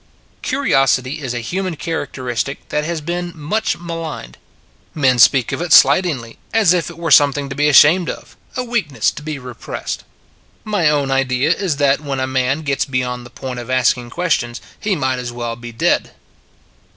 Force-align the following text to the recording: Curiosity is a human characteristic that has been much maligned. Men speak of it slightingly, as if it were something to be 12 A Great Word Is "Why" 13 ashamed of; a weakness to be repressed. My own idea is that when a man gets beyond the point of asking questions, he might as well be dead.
Curiosity 0.41 1.19
is 1.21 1.35
a 1.35 1.41
human 1.45 1.75
characteristic 1.75 2.69
that 2.69 2.83
has 2.83 3.01
been 3.01 3.33
much 3.35 3.77
maligned. 3.77 4.39
Men 4.95 5.19
speak 5.19 5.51
of 5.51 5.61
it 5.61 5.71
slightingly, 5.71 6.39
as 6.55 6.73
if 6.73 6.89
it 6.89 6.97
were 6.97 7.11
something 7.11 7.49
to 7.49 7.55
be 7.55 7.65
12 7.65 7.69
A 7.69 7.69
Great 7.69 7.75
Word 7.75 7.75
Is 7.75 8.01
"Why" 8.01 8.01
13 8.01 8.01
ashamed 8.01 8.23
of; 8.23 8.37
a 8.57 8.63
weakness 8.67 9.11
to 9.11 9.21
be 9.21 9.37
repressed. 9.37 10.03
My 10.63 10.89
own 10.89 11.11
idea 11.11 11.51
is 11.51 11.77
that 11.77 12.01
when 12.01 12.19
a 12.19 12.25
man 12.25 12.63
gets 12.63 12.85
beyond 12.85 13.27
the 13.27 13.29
point 13.29 13.59
of 13.59 13.69
asking 13.69 14.09
questions, 14.09 14.59
he 14.79 14.95
might 14.95 15.19
as 15.19 15.31
well 15.31 15.55
be 15.55 15.71
dead. 15.71 16.09